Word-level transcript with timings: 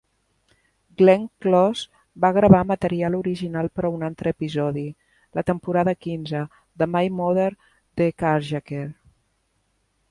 Glenn 1.01 1.25
Close 1.45 2.23
va 2.25 2.31
gravar 2.37 2.61
material 2.69 3.17
original 3.19 3.69
per 3.79 3.85
a 3.89 3.91
un 3.99 4.07
altre 4.09 4.33
episodi, 4.37 4.87
la 5.39 5.45
temporada 5.51 5.95
quinze 6.09 6.43
de 6.83 6.91
"My 6.97 7.15
Mother 7.21 7.49
the 8.03 8.11
Carjacker". 8.25 8.85